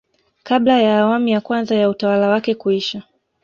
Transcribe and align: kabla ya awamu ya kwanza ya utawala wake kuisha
kabla 0.43 0.81
ya 0.81 0.99
awamu 0.99 1.27
ya 1.27 1.41
kwanza 1.41 1.75
ya 1.75 1.89
utawala 1.89 2.29
wake 2.29 2.55
kuisha 2.55 3.03